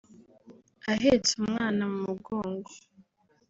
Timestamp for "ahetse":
0.93-1.31